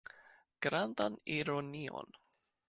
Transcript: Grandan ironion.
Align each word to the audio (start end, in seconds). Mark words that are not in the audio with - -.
Grandan 0.65 1.19
ironion. 1.35 2.09